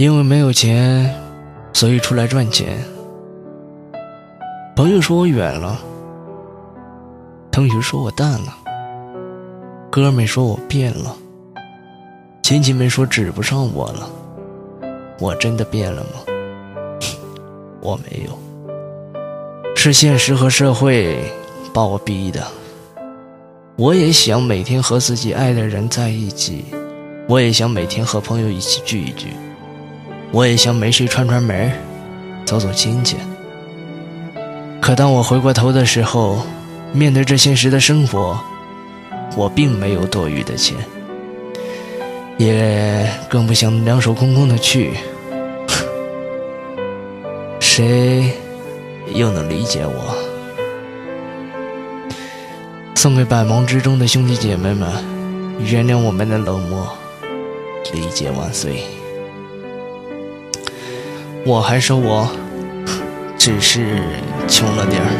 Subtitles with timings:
[0.00, 1.14] 因为没有钱，
[1.74, 2.82] 所以出来赚钱。
[4.74, 5.78] 朋友说我远了，
[7.52, 8.56] 同学说我淡了，
[9.90, 11.14] 哥们说我变了，
[12.40, 14.08] 亲戚们说指不上我了。
[15.18, 16.32] 我真的变了吗？
[17.82, 18.38] 我没有，
[19.76, 21.18] 是现实和社会
[21.74, 22.42] 把我逼的。
[23.76, 26.64] 我也想每天和自己爱的人在一起，
[27.28, 29.26] 我也想每天和朋友一起聚一聚，
[30.32, 31.72] 我也想没事串串门
[32.44, 33.16] 走走亲戚。
[34.80, 36.42] 可当我回过头的时候，
[36.92, 38.38] 面对这现实的生活，
[39.36, 40.76] 我并没有多余的钱，
[42.38, 44.92] 也更不想两手空空的去。
[47.60, 48.32] 谁
[49.12, 50.16] 又能理解我？
[52.94, 54.88] 送给百忙之中的兄弟姐妹们，
[55.64, 56.86] 原谅我们的冷漠，
[57.92, 58.84] 理解万岁。
[61.46, 62.30] 我还说我
[63.38, 63.98] 只是
[64.46, 65.19] 穷了点儿。